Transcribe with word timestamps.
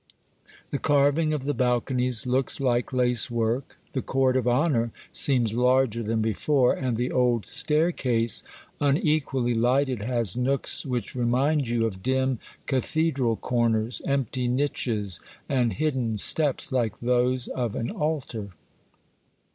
The 0.71 0.79
carving 0.79 1.31
of 1.31 1.45
the 1.45 1.53
balconies 1.53 2.25
looks 2.25 2.59
like 2.59 2.91
lace 2.91 3.29
work, 3.29 3.77
the 3.93 4.01
court 4.01 4.35
of 4.35 4.47
honor 4.47 4.91
seems 5.13 5.53
larger 5.53 6.01
than 6.01 6.23
before, 6.23 6.73
and 6.73 6.97
the 6.97 7.11
old 7.11 7.45
staircase, 7.45 8.41
unequally 8.79 9.53
lighted, 9.53 10.01
has 10.01 10.35
nooks 10.35 10.87
which 10.87 11.13
remind 11.13 11.67
you 11.67 11.85
of 11.85 12.01
dim 12.01 12.39
cathedral 12.65 13.35
corners, 13.35 14.01
empty 14.03 14.47
niches 14.47 15.19
and 15.47 15.73
hidden 15.73 16.17
steps 16.17 16.71
like 16.71 16.99
those 17.01 17.47
of 17.49 17.75
an 17.75 17.91
altar. 17.91 18.49